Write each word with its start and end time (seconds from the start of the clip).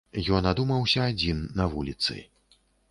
Ён 0.37 0.47
адумаўся 0.51 1.05
адзін 1.11 1.45
на 1.61 1.71
вуліцы. 1.77 2.21